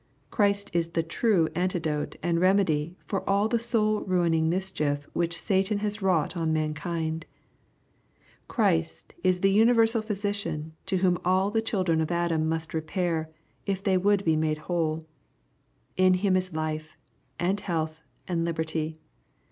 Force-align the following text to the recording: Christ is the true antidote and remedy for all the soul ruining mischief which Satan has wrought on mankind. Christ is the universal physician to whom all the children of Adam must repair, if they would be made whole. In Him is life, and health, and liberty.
Christ 0.31 0.71
is 0.73 0.93
the 0.93 1.03
true 1.03 1.47
antidote 1.53 2.15
and 2.23 2.41
remedy 2.41 2.97
for 3.05 3.21
all 3.29 3.47
the 3.47 3.59
soul 3.59 3.99
ruining 4.01 4.49
mischief 4.49 5.07
which 5.13 5.39
Satan 5.39 5.77
has 5.77 6.01
wrought 6.01 6.35
on 6.35 6.51
mankind. 6.51 7.27
Christ 8.47 9.13
is 9.23 9.41
the 9.41 9.51
universal 9.51 10.01
physician 10.01 10.73
to 10.87 10.97
whom 10.97 11.19
all 11.23 11.51
the 11.51 11.61
children 11.61 12.01
of 12.01 12.09
Adam 12.11 12.49
must 12.49 12.73
repair, 12.73 13.29
if 13.67 13.83
they 13.83 13.95
would 13.95 14.25
be 14.25 14.35
made 14.35 14.57
whole. 14.65 15.03
In 15.97 16.15
Him 16.15 16.35
is 16.35 16.51
life, 16.51 16.97
and 17.37 17.59
health, 17.59 18.01
and 18.27 18.43
liberty. 18.43 18.97